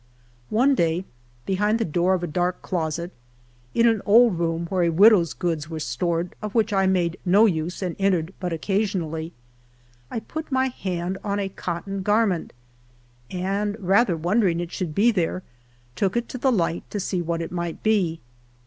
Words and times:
One 0.49 0.73
day, 0.73 1.05
behind 1.45 1.77
the 1.77 1.85
door 1.85 2.15
of 2.15 2.23
a 2.23 2.25
dark 2.25 2.63
closet, 2.63 3.11
in 3.75 3.87
an 3.87 4.01
old 4.03 4.39
room 4.39 4.65
where 4.65 4.81
a 4.81 4.89
widow's 4.89 5.35
goods 5.35 5.69
were 5.69 5.79
stored, 5.79 6.33
of 6.41 6.55
which 6.55 6.73
I 6.73 6.87
made 6.87 7.19
no 7.23 7.45
use 7.45 7.83
and 7.83 7.95
entered 7.99 8.33
but 8.39 8.51
occasionally, 8.51 9.31
I 10.09 10.19
put 10.19 10.51
my 10.51 10.69
hand 10.69 11.19
on 11.23 11.37
a 11.37 11.49
cotton 11.49 12.01
garment, 12.01 12.51
and 13.29 13.79
rather 13.79 14.17
wondering 14.17 14.59
it 14.59 14.71
should 14.71 14.95
be 14.95 15.11
there, 15.11 15.43
took 15.95 16.17
it 16.17 16.27
to 16.29 16.39
the 16.39 16.51
light 16.51 16.81
to 16.89 16.99
see 16.99 17.21
what 17.21 17.39
it 17.39 17.51
might 17.51 17.83
be. 17.83 18.21